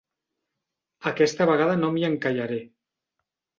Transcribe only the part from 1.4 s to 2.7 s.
vegada no m'hi encallaré.